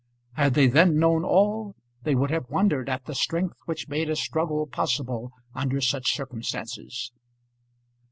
[0.33, 4.15] Had they then known all, they would have wondered at the strength which made a
[4.15, 7.11] struggle possible under such circumstances.